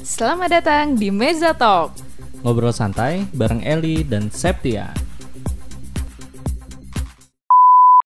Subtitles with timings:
[0.00, 1.96] Selamat datang di Meza Talk.
[2.40, 4.90] Ngobrol santai bareng Eli dan Septia.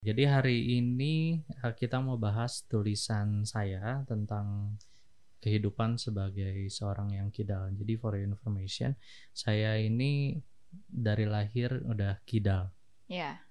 [0.05, 4.77] Jadi hari ini eh, kita mau bahas tulisan saya tentang
[5.41, 7.71] kehidupan sebagai seorang yang kidal.
[7.73, 8.99] Jadi for your information,
[9.31, 10.39] saya ini
[10.91, 12.75] dari lahir udah kidal.
[13.07, 13.45] Ya,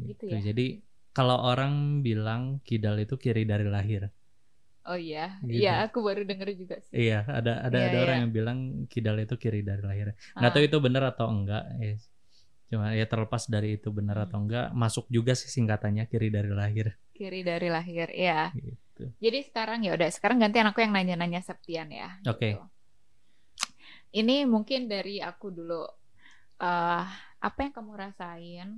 [0.00, 0.42] Gitu ya.
[0.42, 0.82] Jadi
[1.14, 4.10] kalau orang bilang kidal itu kiri dari lahir.
[4.84, 5.64] Oh iya, Gitu.
[5.64, 7.08] iya aku baru denger juga sih.
[7.08, 8.22] Iya, ada ada Iya, ada orang iya.
[8.24, 8.58] yang bilang
[8.88, 10.06] kidal itu kiri dari lahir.
[10.36, 11.64] Nggak Ah, tahu itu benar atau enggak.
[11.80, 11.94] Ya.
[12.68, 14.26] Cuma ya terlepas dari itu benar Hmm.
[14.26, 16.96] atau enggak, masuk juga sih singkatannya kiri dari lahir.
[17.14, 18.50] kiri dari lahir, ya.
[18.50, 19.06] Gitu.
[19.22, 22.18] Jadi sekarang ya udah, sekarang gantian aku yang nanya-nanya Septian ya.
[22.26, 22.58] Oke.
[22.58, 22.64] gitu.
[24.14, 25.82] Ini mungkin dari aku dulu.
[26.54, 27.04] eh
[27.42, 28.68] apa yang kamu rasain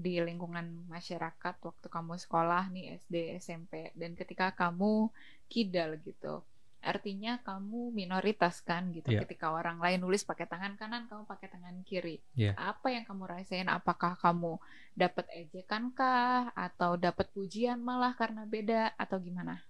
[0.00, 5.12] di lingkungan masyarakat waktu kamu sekolah nih SD, SMP dan ketika kamu
[5.46, 6.40] kidal gitu.
[6.80, 9.12] Artinya kamu minoritas kan gitu.
[9.12, 9.28] Iya.
[9.28, 12.16] Ketika orang lain nulis pakai tangan kanan, kamu pakai tangan kiri.
[12.32, 12.56] Iya.
[12.56, 13.68] Apa yang kamu rasain?
[13.68, 14.56] Apakah kamu
[14.96, 19.60] dapat ejekan kah atau dapat pujian malah karena beda atau gimana?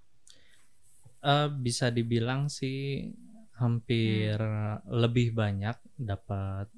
[1.21, 3.11] Eh, bisa dibilang sih
[3.61, 4.81] hampir Hmm.
[4.89, 6.71] lebih banyak dapat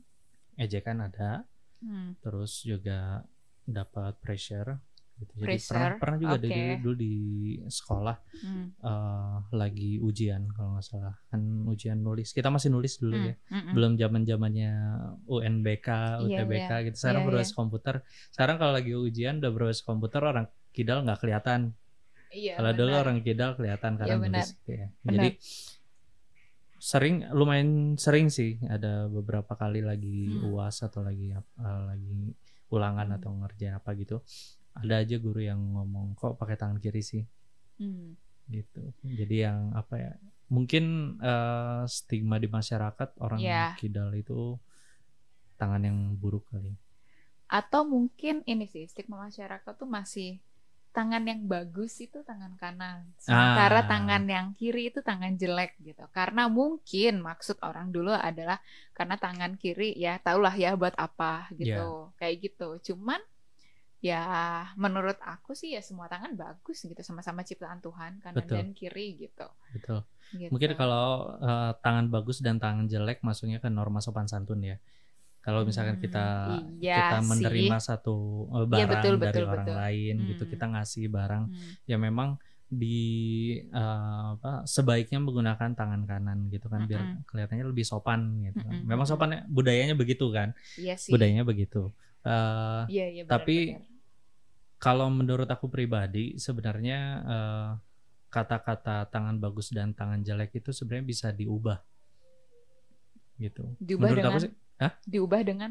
[0.59, 1.47] ejekan ada,
[1.79, 2.19] Hmm.
[2.19, 3.23] terus juga
[3.65, 4.79] dapat pressure.
[5.13, 5.39] Gitu.
[5.39, 6.43] Jadi Pressure, pernah pernah juga oke.
[6.43, 7.15] dulu, dulu di
[7.63, 8.67] sekolah Hmm.
[8.75, 12.33] eh, lagi ujian kalau nggak salah kan ujian nulis.
[12.33, 13.35] Kita masih nulis dulu ya.
[13.47, 13.55] Hmm.
[13.55, 13.73] Mm-mm.
[13.73, 14.73] belum zaman zamannya
[15.25, 15.89] UNBK,
[16.19, 16.85] Iya, UTBK iya.
[16.85, 16.97] gitu.
[16.99, 17.95] Sekarang Iya, berbasis komputer.
[18.29, 21.71] Sekarang kalau lagi ujian udah berbasis komputer orang kidal nggak kelihatan.
[22.33, 24.43] Iya, kalau dulu orang kidal kelihatan karena Iya, benar.
[24.43, 24.87] nulis gitu ya.
[25.03, 25.13] Benar.
[25.15, 25.29] Jadi
[26.83, 30.51] sering lumayan sering sih ada beberapa kali lagi Hmm.
[30.51, 31.43] UAS atau lagi eh,
[31.87, 32.35] lagi
[32.73, 33.17] ulangan Hmm.
[33.21, 34.25] atau ngerjain apa gitu.
[34.73, 37.23] Ada aja guru yang ngomong kok pakai tangan kiri sih
[37.77, 38.17] Hmm.
[38.49, 38.97] gitu.
[39.05, 40.13] Jadi yang apa ya?
[40.49, 43.77] Mungkin eh, stigma di masyarakat orang Iya.
[43.77, 44.57] kidal itu
[45.57, 46.73] tangan yang buruk kali.
[47.49, 50.41] Atau mungkin ini sih stigma masyarakat tuh masih
[50.93, 53.89] tangan yang bagus itu tangan kanan, sementara Ah.
[53.89, 56.05] tangan yang kiri itu tangan jelek gitu.
[56.13, 58.61] Karena mungkin maksud orang dulu adalah
[58.93, 62.93] karena tangan kiri ya tahulah ya buat apa gitu, kayak gitu.
[62.93, 63.19] Cuman
[64.03, 64.23] ya
[64.75, 68.57] menurut aku sih ya semua tangan bagus gitu sama-sama ciptaan Tuhan kanan Betul.
[68.59, 69.47] dan kiri gitu.
[69.73, 70.03] Betul.
[70.35, 70.51] gitu.
[70.51, 74.77] Mungkin kalau eh, tangan bagus dan tangan jelek masuknya ke norma sopan santun ya.
[75.43, 76.25] Kalau misalkan Hmm, kita
[76.79, 77.29] iya kita sih.
[77.29, 78.15] menerima satu
[78.47, 79.81] eh, Iya, barang betul, dari betul, orang betul.
[79.83, 80.53] lain gitu, Hmm.
[80.55, 81.71] kita ngasih barang Hmm.
[81.85, 82.29] ya memang
[82.73, 83.01] di
[83.69, 87.27] eh, apa sebaiknya menggunakan tangan kanan gitu kan biar Mm-mm.
[87.27, 88.73] kelihatannya lebih sopan gitu kan.
[88.73, 89.21] Mm-mm, Memang mm-mm.
[89.21, 90.57] sopan budayanya begitu kan.
[90.75, 91.13] Iya sih.
[91.13, 91.93] Budayanya begitu.
[92.23, 93.77] Eh, Iya, iya Tapi-
[94.79, 97.69] kalau menurut aku pribadi sebenarnya eh,
[98.27, 101.77] kata-kata tangan bagus dan tangan jelek itu sebenarnya bisa diubah
[103.37, 104.53] gitu diubah menurut dengan aku sih
[105.05, 105.71] diubah dengan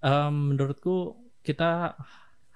[0.00, 1.94] em, menurutku kita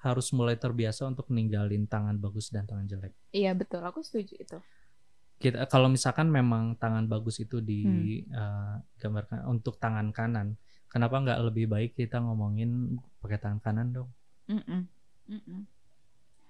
[0.01, 4.57] harus mulai terbiasa untuk ninggalin tangan bagus dan tangan jelek iya betul aku setuju itu
[5.37, 7.65] kita kalau misalkan memang tangan bagus itu Hmm.
[7.65, 14.09] digambarkan untuk tangan kanan kenapa nggak lebih baik kita ngomongin pakai tangan kanan dong
[14.49, 14.81] Mm-mm.
[15.29, 15.61] Mm-mm.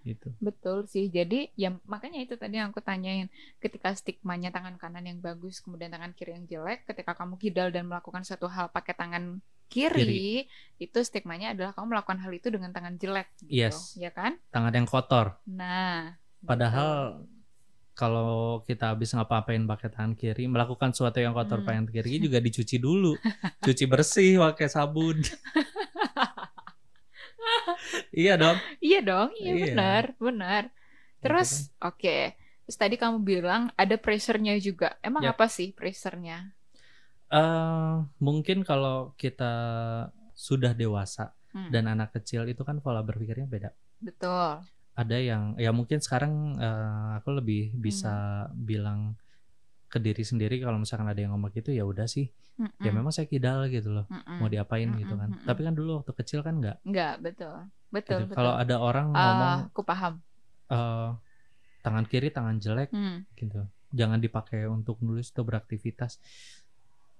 [0.03, 0.33] Gitu.
[0.41, 1.07] Betul sih.
[1.07, 3.29] Jadi ya makanya itu tadi yang aku tanyain.
[3.57, 7.85] Ketika stigmanya tangan kanan yang bagus kemudian tangan kiri yang jelek ketika kamu kidal dan
[7.85, 9.39] melakukan suatu hal pakai tangan
[9.71, 10.51] kiri,
[10.83, 13.55] itu stigmanya adalah kamu melakukan hal itu dengan tangan jelek gitu.
[13.55, 13.95] Yes.
[13.95, 14.35] ya kan?
[14.51, 15.39] Tangan yang kotor.
[15.47, 17.23] Nah Padahal
[17.93, 21.67] kalau kita habis ngapa-ngapain pakai tangan kiri, melakukan sesuatu yang kotor Hmm.
[21.69, 23.13] pakai tangan kiri juga dicuci dulu,
[23.61, 25.21] cuci bersih pakai sabun.
[28.11, 28.57] iya dong.
[28.87, 29.65] iya dong iya, Iya.
[29.65, 30.63] benar benar
[31.23, 31.51] terus
[31.87, 32.15] oke
[32.65, 35.33] terus tadi kamu bilang ada pressure-nya juga emang Yap.
[35.33, 36.37] apa sih pressure-nya
[37.31, 37.93] Eh,
[38.25, 39.51] mungkin kalau kita
[40.35, 43.69] sudah dewasa Hmm, dan anak kecil itu kan pola berpikirnya beda.
[44.01, 47.85] betul Ada yang ya mungkin sekarang eh, aku lebih Hmm.
[47.85, 49.15] bisa bilang
[49.91, 52.95] ke diri sendiri kalau misalkan ada yang ngomong gitu ya udah sih, ya Mm-mm.
[52.95, 54.07] memang saya kidal gitu loh.
[54.07, 54.39] Mm-mm.
[54.39, 55.29] Mau diapain gitu Mm-mm, kan.
[55.29, 55.43] mm-mm.
[55.43, 57.55] Tapi kan dulu waktu kecil kan nggak Enggak, betul.
[57.91, 58.23] Betul, gitu.
[58.25, 58.37] betul.
[58.39, 60.13] Kalau ada orang Ah, ngomong aku paham.
[60.65, 61.09] eh,
[61.81, 63.27] tangan kiri tangan jelek Hmm.
[63.33, 66.15] gitu jangan dipakai untuk nulis atau beraktivitas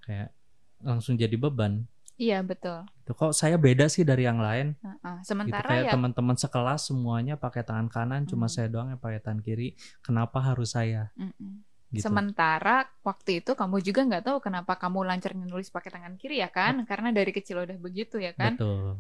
[0.02, 0.32] kayak
[0.80, 1.84] langsung jadi beban
[2.16, 2.86] Iya, betul.
[3.02, 5.16] Tuh, kok saya beda sih dari yang lain Heeh.
[5.18, 8.54] gitu Sementara kayak ya teman-teman sekelas semuanya pakai tangan kanan cuma Hmm.
[8.54, 11.66] saya doang yang pakai tangan kiri kenapa harus saya Mm-mm.
[11.92, 16.40] Gitu Sementara waktu itu kamu juga nggak tahu kenapa kamu lancarnya nulis pakai tangan kiri
[16.40, 16.88] ya kan?
[16.90, 18.56] Karena dari kecil udah begitu ya kan?
[18.56, 18.96] betul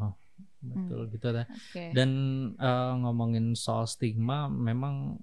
[0.61, 1.89] betul gitu dah Oke.
[1.93, 2.09] dan
[2.53, 5.17] eh, ngomongin soal stigma memang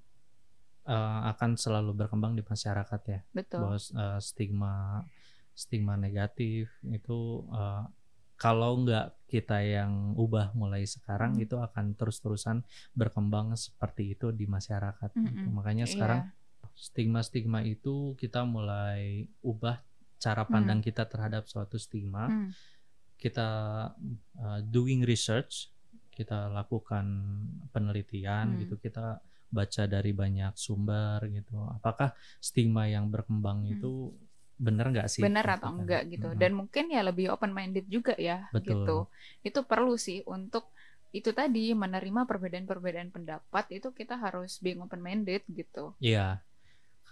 [0.89, 5.05] uh, akan selalu berkembang di masyarakat ya betul bahwa uh, stigma
[5.53, 7.85] stigma negatif itu uh,
[8.39, 11.45] kalau nggak kita yang ubah mulai sekarang Hmm.
[11.45, 12.63] itu akan terus-terusan
[12.95, 15.51] berkembang seperti itu di masyarakat gitu.
[15.51, 15.55] Mm-mm.
[15.55, 15.93] makanya Iya.
[15.93, 16.21] sekarang
[16.79, 19.83] stigma-stigma itu kita mulai ubah
[20.19, 22.51] cara pandang kita terhadap suatu stigma Hmm.
[23.19, 23.49] kita
[24.39, 25.75] uh, doing research,
[26.09, 27.07] kita lakukan
[27.71, 28.59] penelitian Hmm.
[28.63, 31.59] gitu, kita baca dari banyak sumber gitu.
[31.73, 33.75] Apakah stigma yang berkembang Hmm.
[33.75, 33.93] itu
[34.59, 35.23] benar nggak sih?
[35.23, 35.79] benar gitu atau kan?
[35.79, 36.41] enggak gitu Mm-mm.
[36.43, 38.83] dan mungkin ya lebih open minded juga ya Betul.
[38.83, 38.97] gitu
[39.47, 40.75] itu perlu sih untuk
[41.15, 46.43] itu tadi menerima perbedaan-perbedaan pendapat itu kita harus being open minded gitu Iya.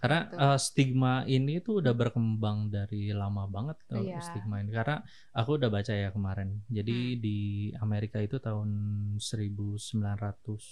[0.07, 0.39] Karena Gitu.
[0.39, 4.23] uh, stigma ini tuh udah berkembang dari lama banget tuh Iya.
[4.23, 4.71] stigma ini.
[4.71, 6.63] Karena aku udah baca ya kemarin.
[6.69, 7.21] Jadi Hmm.
[7.21, 7.39] di
[7.77, 8.71] Amerika itu tahun
[9.19, 10.63] 1940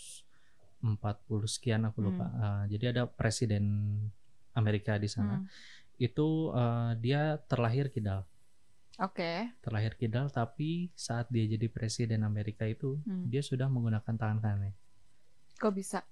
[1.46, 2.26] sekian aku lupa.
[2.30, 3.64] Uh, jadi ada presiden
[4.52, 5.42] Amerika di sana.
[5.42, 5.50] Hmm.
[5.96, 8.22] Itu uh, dia terlahir kidal.
[8.94, 13.26] oke Terlahir kidal tapi saat dia jadi presiden Amerika itu Hmm.
[13.26, 14.74] dia sudah menggunakan tangan kanannya.
[15.54, 16.06] kok bisa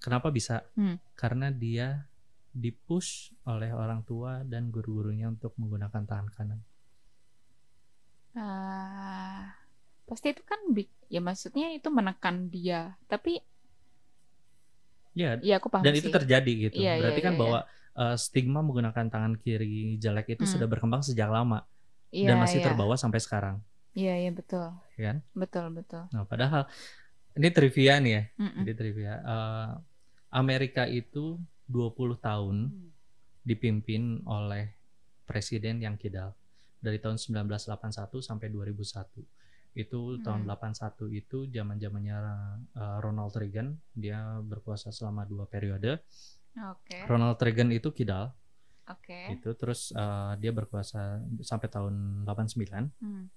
[0.00, 0.64] Kenapa bisa?
[0.72, 0.96] Hmm.
[1.12, 2.08] Karena dia
[2.54, 6.60] dipush oleh orang tua dan guru-gurunya untuk menggunakan tangan kanan.
[8.36, 9.50] Ah,
[10.08, 10.60] pasti itu kan
[11.14, 13.30] ya maksudnya itu menekan dia tapi
[15.14, 16.80] Ya, ya aku paham dan sih itu terjadi gitu.
[16.80, 17.66] Iya, Berarti kan iya, bahwa
[17.98, 20.46] uh, stigma menggunakan tangan kiri jelek itu Hmm.
[20.46, 21.66] sudah berkembang sejak lama
[22.10, 22.64] Iya, dan masih iya.
[22.64, 23.56] terbawa sampai sekarang,
[23.98, 24.64] iya iya betul
[24.98, 25.16] ya kan?
[25.34, 26.62] betul betul Nah, padahal
[27.38, 28.22] ini trivia nih ya.
[28.38, 28.64] Mm-mm.
[28.64, 29.68] Jadi trivia Uh,
[30.40, 31.38] Amerika itu
[31.70, 32.90] 20 tahun Hmm.
[33.40, 34.74] dipimpin oleh
[35.24, 36.34] presiden yang kidal.
[36.76, 39.24] Dari tahun 1981 sampai 2001
[39.72, 40.50] itu tahun Hmm.
[40.50, 42.16] 81 itu zaman zamannya
[42.98, 43.78] Ronald Reagan.
[43.94, 46.02] Dia berkuasa selama dua periode.
[46.58, 47.06] Oke.
[47.06, 48.34] Ronald Reagan itu kidal.
[48.90, 49.30] Oke.
[49.30, 53.30] Itu terus uh, dia berkuasa sampai tahun 89 Hmm.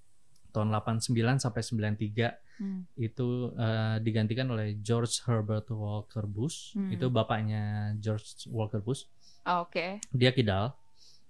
[0.54, 1.10] Tahun 89
[1.42, 2.86] sampai 93 Hmm.
[2.94, 6.94] itu uh, digantikan oleh George Herbert Walker Bush Hmm.
[6.94, 9.10] itu bapaknya George Walker Bush
[9.42, 10.78] Ah, oke dia kidal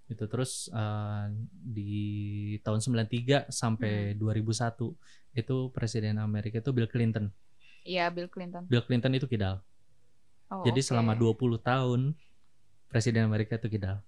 [0.06, 1.96] itu terus uh, di
[2.60, 4.76] tahun 93 sampai 2001
[5.34, 7.32] itu presiden Amerika itu Bill Clinton.
[7.82, 9.64] iya Bill Clinton Bill Clinton itu kidal.
[10.52, 10.88] Oh, Jadi oke.
[10.92, 12.02] selama 20 tahun
[12.86, 14.04] presiden Amerika itu kidal.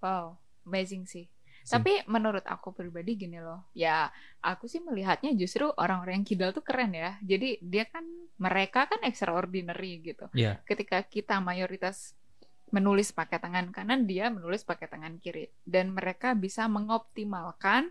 [0.00, 1.28] wow amazing sih
[1.66, 1.74] Sih.
[1.74, 4.06] Tapi menurut aku pribadi gini loh, ya
[4.38, 7.18] aku sih melihatnya justru orang-orang yang kidal tuh keren ya.
[7.26, 8.06] Jadi dia kan
[8.38, 10.30] mereka kan extraordinary gitu.
[10.30, 10.62] Iya.
[10.62, 12.14] Ketika kita mayoritas
[12.70, 17.90] menulis pakai tangan kanan, dia menulis pakai tangan kiri, dan mereka bisa mengoptimalkan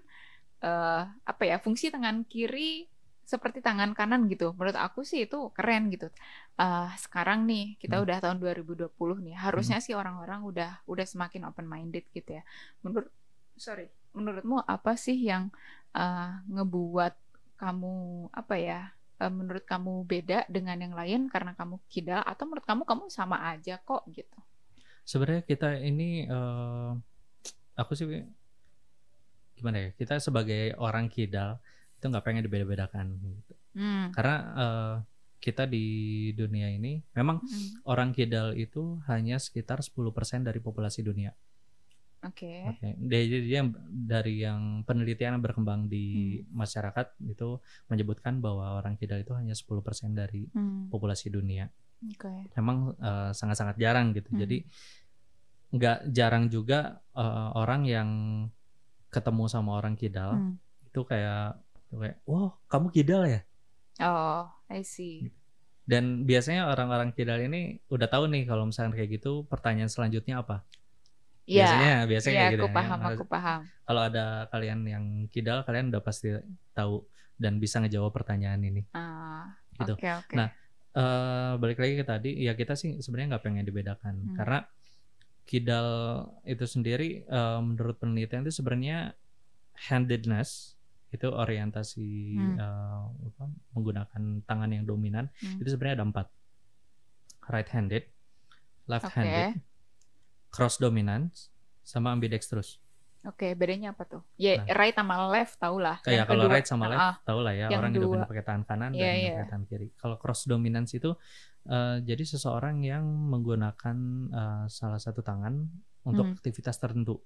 [0.63, 2.87] eh, apa ya fungsi tangan kiri
[3.27, 4.55] seperti tangan kanan gitu.
[4.55, 6.07] Menurut aku sih itu keren gitu.
[6.55, 8.07] Eh, sekarang nih kita Hmm.
[8.07, 12.43] udah tahun 2020 nih, harusnya sih orang-orang udah udah semakin open minded gitu ya.
[12.79, 13.11] Menurut
[13.55, 15.51] sorry, menurutmu apa sih yang
[15.95, 17.13] eh, ngebuat
[17.55, 18.81] kamu apa ya?
[19.19, 23.39] eh, menurut kamu beda dengan yang lain karena kamu kidal atau menurut kamu kamu sama
[23.47, 24.39] aja kok gitu?
[25.07, 26.91] Sebenarnya kita ini eh,
[27.79, 28.07] aku sih
[29.55, 29.89] gimana ya?
[29.95, 31.59] Kita sebagai orang kidal
[31.95, 33.53] itu nggak pengen dibeda-bedakan gitu.
[33.75, 34.11] Hmm.
[34.11, 34.95] Karena eh,
[35.39, 35.85] kita di
[36.33, 41.31] dunia ini memang hmm, orang kidal itu hanya sekitar 10% dari populasi dunia.
[42.25, 42.65] Oke.
[42.65, 49.21] Oke, Jadi dia dari yang penelitian yang berkembang di masyarakat itu menyebutkan bahwa orang kidal
[49.21, 51.69] itu hanya 10% dari Hmm, populasi dunia.
[52.01, 52.49] Oke.
[52.57, 54.33] Memang eh, sangat-sangat jarang gitu.
[54.33, 54.41] Hmm.
[54.41, 54.57] Jadi
[55.75, 58.09] nggak jarang juga eh, orang yang
[59.13, 60.55] ketemu sama orang kidal Hmm.
[60.83, 61.61] itu kayak
[61.93, 63.41] kayak, wow kamu kidal ya?
[64.01, 65.31] Oh, I see.
[65.85, 70.65] Dan biasanya orang-orang kidal ini udah tahu nih kalau misalkan kayak gitu pertanyaan selanjutnya apa?
[71.45, 71.61] Iya.
[71.63, 72.75] Biasanya biasanya Iya, kayak gitu aku ya.
[72.75, 73.59] paham, Harus- aku paham.
[73.81, 76.33] kalau ada kalian yang kidal kalian udah pasti
[76.71, 79.93] tahu dan bisa ngejawab pertanyaan ini Ah, Gitu.
[79.93, 80.33] Oke, oke.
[80.33, 80.49] Nah,
[80.95, 84.31] Eh balik lagi ke tadi ya kita sih sebenarnya nggak pengen dibedakan Hmm.
[84.33, 84.59] karena
[85.43, 85.89] kidal
[86.43, 89.11] itu sendiri eh, menurut penelitian itu sebenarnya
[89.83, 90.79] handedness
[91.11, 92.55] itu orientasi Hmm.
[92.55, 95.59] eh, apa, menggunakan tangan yang dominan Hmm.
[95.59, 96.27] itu sebenarnya ada empat
[97.45, 98.07] right handed
[98.85, 99.59] left handed
[100.55, 101.51] cross dominance
[101.83, 102.79] sama ambidextrous
[103.25, 104.21] Oke, bedanya apa tuh?
[104.37, 104.77] Ya, Nah.
[104.77, 105.97] right sama left tau lah.
[105.99, 108.03] Kayak Yang kalau kedua- right sama left Ah, tau lah ya orang dua.
[108.05, 109.31] dominan pakai tangan kanan Iya, dan iya.
[109.33, 109.87] pakai tangan kiri.
[109.95, 111.09] Kalau cross dominance itu
[111.65, 113.97] eh, jadi seseorang yang menggunakan
[114.31, 115.57] eh, salah satu tangan
[116.03, 116.35] untuk Hmm.
[116.35, 117.17] aktivitas tertentu.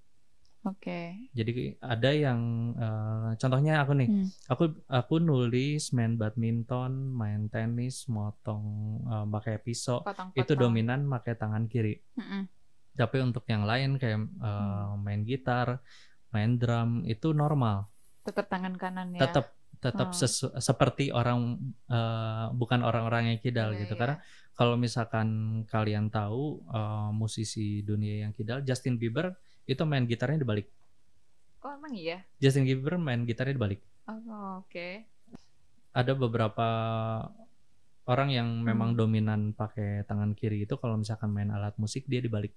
[0.62, 1.28] Oke.
[1.30, 2.40] Jadi ada yang
[2.74, 4.28] eh, contohnya aku nih, Hmm.
[4.48, 8.64] aku aku nulis main badminton, main tenis, motong
[9.06, 10.36] eh, pakai pisau, Potong-potong.
[10.38, 12.00] itu dominan pakai tangan kiri.
[12.16, 12.48] Mm-mm.
[13.00, 15.00] Tapi untuk yang lain kayak Hmm.
[15.00, 15.80] main gitar,
[16.30, 17.88] main drum itu normal.
[18.28, 19.24] Tetap tangan kanan ya.
[19.24, 20.18] Tetap tetap Oh.
[20.20, 21.56] sesu- seperti orang
[21.88, 23.96] eh, bukan orang-orang yang kidal Iya, gitu.
[23.96, 24.00] iya.
[24.04, 24.16] Karena
[24.52, 25.28] kalau misalkan
[25.66, 29.32] kalian tahu eh, musisi dunia yang kidal, Justin Bieber
[29.64, 30.68] itu main gitarnya dibalik.
[31.64, 32.28] Oh emang iya.
[32.38, 33.80] Justin Bieber main gitarnya dibalik.
[34.04, 35.08] Oh, oke.
[35.96, 36.68] Ada beberapa
[38.04, 39.00] orang yang memang Hmm.
[39.00, 42.52] dominan pakai tangan kiri itu kalau misalkan main alat musik dia dibalik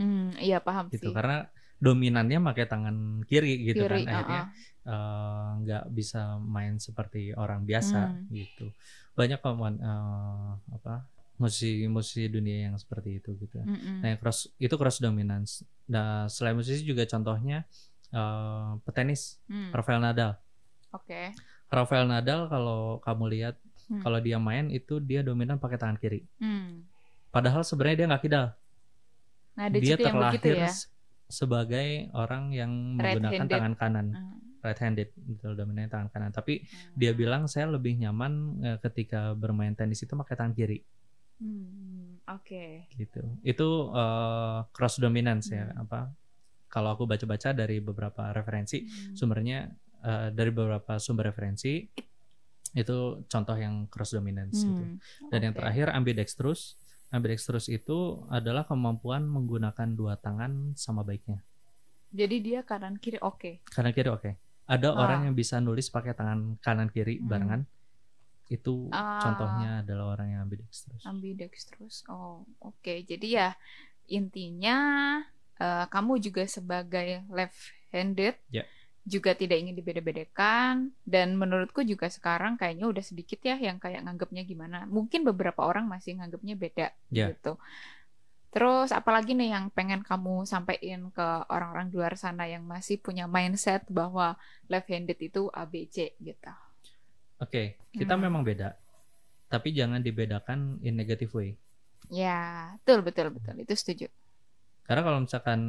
[0.00, 1.12] Hmm, iya paham gitu sih.
[1.12, 1.44] karena
[1.76, 2.96] dominannya pakai tangan
[3.28, 4.42] kiri gitu Kiri, kan akhirnya
[4.88, 8.32] eh, nggak bisa main seperti orang biasa Hmm.
[8.32, 8.72] gitu
[9.12, 11.04] banyak kawan eh, apa
[11.36, 14.04] musisi-musisi dunia yang seperti itu gitu Mm-mm.
[14.04, 17.64] nah yang cross itu cross dominance nah selain musisi juga contohnya
[18.12, 20.36] eh, petenis Hmm, Rafael Nadal
[20.90, 21.32] Oke.
[21.70, 23.56] Rafael Nadal kalau kamu lihat
[23.90, 24.06] Hmm.
[24.06, 26.86] kalau dia main itu dia dominan pakai tangan kiri Hmm.
[27.28, 28.46] padahal sebenarnya dia nggak kidal
[29.60, 30.72] Nah, ada dia yang terlahir ya.
[30.72, 30.88] se-
[31.28, 34.40] sebagai orang yang menggunakan tangan kanan Hmm.
[34.60, 39.76] right handed gitu dominannya tangan kanan tapi dia bilang saya lebih nyaman eh, ketika bermain
[39.76, 40.80] tenis itu pakai tangan kiri
[41.40, 42.88] Hmm, Oke.
[42.90, 45.84] gitu itu eh, cross dominance ya Hmm.
[45.84, 46.00] apa
[46.66, 49.12] kalau aku baca-baca dari beberapa referensi Hmm.
[49.12, 49.68] sumbernya
[50.00, 51.84] eh, dari beberapa sumber referensi
[52.72, 54.96] itu contoh yang cross dominance gitu Hmm,
[55.28, 55.60] dan yang oke.
[55.60, 57.98] terakhir ambidextrous ambidextrous itu
[58.28, 61.42] adalah kemampuan menggunakan dua tangan sama baiknya
[62.10, 63.62] Jadi dia kanan kiri oke.
[63.66, 64.30] kanan kiri oke
[64.64, 64.98] ada Wah.
[65.00, 67.26] orang yang bisa nulis pakai tangan kanan kiri Hmm.
[67.26, 67.62] barengan
[68.46, 69.18] itu Ah.
[69.20, 72.02] contohnya adalah orang yang ambidextrous Ambidextrous.
[72.06, 72.94] Oh, oke.
[73.00, 73.54] Jadi ya
[74.08, 74.76] intinya
[75.54, 78.64] eh, kamu juga sebagai left-handed Ya.
[79.08, 84.44] Juga tidak ingin dibeda-bedakan dan menurutku juga sekarang kayaknya udah sedikit ya yang kayak nganggapnya
[84.44, 84.84] gimana.
[84.86, 87.32] Mungkin beberapa orang masih nganggapnya beda Ya.
[87.32, 87.56] gitu.
[88.50, 93.30] Terus apalagi nih yang pengen kamu sampaikan ke orang-orang di luar sana yang masih punya
[93.30, 94.34] mindset bahwa
[94.66, 96.50] left-handed itu ABC gitu.
[97.40, 98.22] oke kita Hmm.
[98.26, 98.76] memang beda
[99.48, 101.56] tapi jangan dibedakan in negative way
[102.10, 104.06] Ya, betul betul betul itu setuju.
[104.84, 105.60] karena kalau misalkan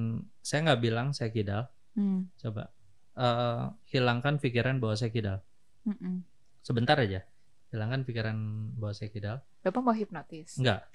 [0.42, 2.28] saya nggak bilang saya kidal Hmm.
[2.36, 2.74] coba
[3.14, 5.38] eh, hilangkan pikiran bahwa saya kidal
[5.84, 6.22] mm-mm.
[6.60, 7.24] sebentar aja
[7.70, 8.36] hilangkan pikiran
[8.76, 10.56] bahwa saya kidal Bapak mau hipnotis?
[10.58, 10.82] enggak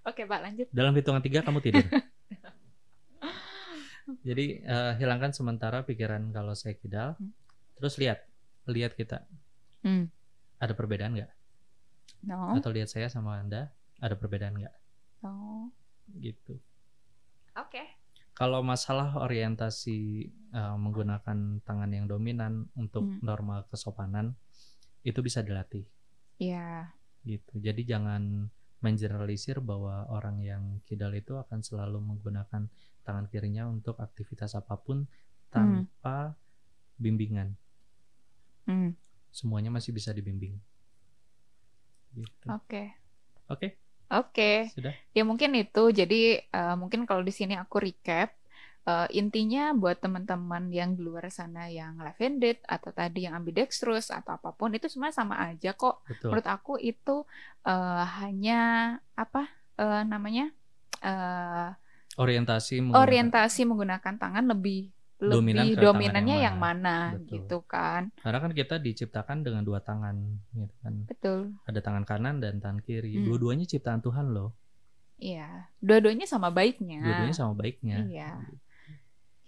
[0.00, 0.64] Oke, Pak, lanjut.
[0.72, 1.84] dalam hitungan tiga kamu tidur
[4.26, 7.30] jadi eh, hilangkan sementara pikiran kalau saya kidal Hmm.
[7.76, 8.18] terus lihat
[8.66, 9.24] lihat kita
[9.80, 10.08] Hmm.
[10.56, 11.30] ada perbedaan nggak
[12.20, 12.52] No.
[12.52, 14.74] atau lihat saya sama anda ada perbedaan nggak
[15.22, 15.68] No.
[16.16, 16.56] gitu
[17.54, 17.80] Oke.
[18.32, 23.22] kalau masalah orientasi eh, menggunakan tangan yang dominan untuk Hmm.
[23.22, 24.34] norma kesopanan
[25.06, 25.84] itu bisa dilatih
[26.40, 26.92] Ya.
[27.24, 28.48] gitu jadi jangan
[28.80, 32.64] mengeneralisir bahwa orang yang kidal itu akan selalu menggunakan
[33.04, 35.04] tangan kirinya untuk aktivitas apa pun
[35.52, 36.32] tanpa
[36.96, 37.56] bimbingan
[38.66, 38.94] Hmm.
[39.30, 40.56] semuanya masih bisa dibimbing
[42.16, 42.96] gitu Oke.
[43.46, 43.68] oke
[44.10, 44.66] Oke.
[44.74, 45.94] sudah Ya mungkin itu.
[45.94, 48.34] Jadi eh, mungkin kalau di sini aku recap.
[48.82, 54.34] Eh, intinya buat teman-teman yang di luar sana yang left-handed atau tadi yang ambidextrous atau
[54.34, 56.00] apa pun itu sebenarnya sama aja kok.
[56.04, 57.24] betul Menurut aku itu
[57.62, 58.60] eh, hanya
[59.14, 60.48] apa eh, namanya
[60.98, 61.68] eh,
[62.16, 67.12] orientasi menggunakan- orientasi menggunakan tangan lebih Dominan lebih dominannya yang yang mana.
[67.12, 67.28] mana, Betul.
[67.36, 68.08] gitu kan.
[68.16, 70.16] karena kan kita diciptakan dengan dua tangan
[70.50, 71.40] gitu kan Betul.
[71.62, 73.24] ada tangan kanan dan tangan kiri Hmm.
[73.26, 74.56] dua-duanya ciptaan Tuhan loh
[75.16, 75.68] Iya.
[75.78, 77.04] Dua-duanya sama baiknya.
[77.04, 78.32] dua-duanya sama baiknya Iya.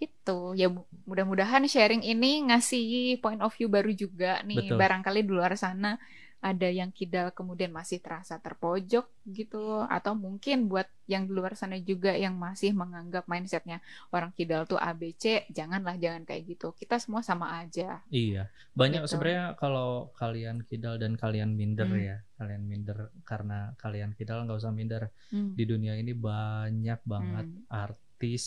[0.03, 2.85] Itu ya mu- mudah-mudahan sharing ini ngasih
[3.19, 4.67] point of view baru juga nih.
[4.67, 4.77] Betul.
[4.77, 5.95] Barangkali di luar sana
[6.43, 11.79] ada yang kidal kemudian masih terasa terpojok gitu atau mungkin buat yang di luar sana
[11.79, 13.79] juga yang masih menganggap mindsetnya
[14.11, 19.15] orang kidal tuh ABC janganlah jangan kayak gitu kita semua sama aja Iya, banyak Gitu.
[19.15, 22.03] sebenarnya kalau kalian kidal dan kalian minder Hmm.
[22.03, 25.15] ya, kalian minder karena kalian kidal nggak usah minder.
[25.31, 25.55] Hmm.
[25.55, 27.63] Di dunia ini banyak banget Hmm.
[27.71, 28.43] artis,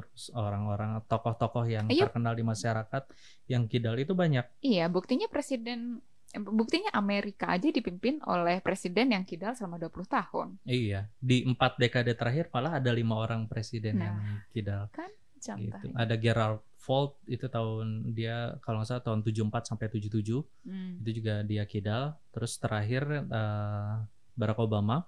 [0.00, 2.06] terus orang-orang tokoh-tokoh yang Iya.
[2.06, 3.02] terkenal di masyarakat
[3.46, 4.46] yang kidal itu banyak.
[4.60, 10.48] iya buktinya presiden eh, buktinya Amerika aja dipimpin oleh presiden yang kidal selama 20 tahun
[10.62, 14.86] Iya, di empat dekade terakhir malah ada lima orang presiden Nah, yang kidal.
[14.88, 15.06] Gitu.
[15.40, 20.98] contohnya Ada Gerald Ford itu tahun dia kalau nggak salah tahun 74 sampai 77 Hmm.
[21.00, 22.04] itu juga dia kidal.
[22.28, 23.94] Terus terakhir eh,
[24.32, 25.06] Barack Obama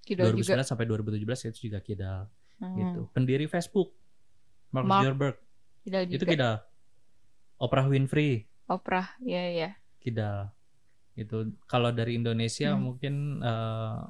[0.00, 1.18] kidal 2009 juga sampai 2017
[1.48, 2.26] itu juga kidal
[2.58, 2.76] Hmm.
[2.76, 3.00] gitu.
[3.10, 3.90] Pendiri Facebook
[4.72, 5.36] Mark, Mark Zuckerberg
[5.82, 6.26] Kidal itu juga.
[6.28, 6.54] kidal
[7.56, 9.70] Oprah Winfrey Oprah, ya ya.
[9.98, 10.50] kidal
[11.12, 11.36] itu
[11.66, 12.82] kalau dari Indonesia Hmm.
[12.82, 14.00] mungkin eh,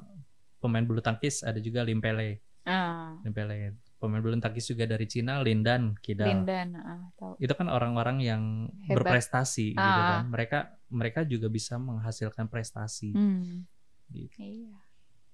[0.57, 5.03] pemain bulu tangkis ada juga Lim Pele Ah, Lim Pele pemain bulu tangkis juga dari
[5.03, 7.35] Cina Lindan kidal Lindan, ah, tahu.
[7.37, 8.43] itu kan orang-orang yang
[8.83, 9.03] Hebat.
[9.03, 10.23] berprestasi gitu Ah.
[10.23, 13.67] kan mereka mereka juga bisa menghasilkan prestasi Hmm.
[14.07, 14.37] Gitu.
[14.37, 14.71] Iya.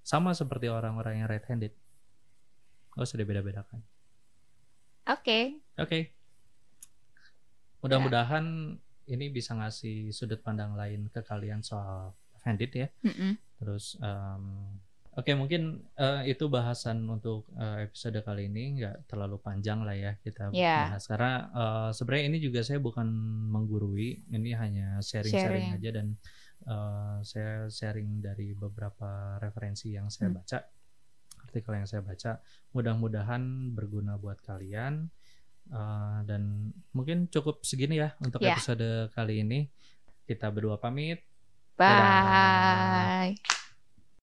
[0.01, 1.75] sama seperti orang-orang yang right handed
[2.91, 3.86] oh sudah beda-bedakan
[5.09, 5.57] Oke.
[5.75, 5.99] oke
[7.79, 8.75] mudah-mudahan
[9.07, 12.11] ini bisa ngasih sudut pandang lain ke kalian soal
[12.43, 13.39] handed ya Mm-mm.
[13.57, 14.43] terus em,
[15.11, 15.61] oke mungkin
[15.95, 20.91] eh, itu bahasan untuk eh, episode kali ini nggak terlalu panjang lah ya kita Ya.
[20.91, 23.07] bahas karena eh, sebenarnya ini juga saya bukan
[23.49, 25.79] menggurui ini hanya sharing-sharing Sharing.
[25.79, 26.07] aja dan
[26.67, 30.37] eh, saya sharing dari beberapa referensi yang saya Hmm.
[30.43, 30.59] baca
[31.49, 32.37] artikel yang saya baca
[32.71, 33.41] mudah-mudahan
[33.73, 35.09] berguna buat kalian
[35.69, 38.57] Eh, dan mungkin cukup segini ya untuk Ya.
[38.57, 39.69] episode kali ini
[40.25, 41.21] kita berdua pamit
[41.77, 43.37] Bye.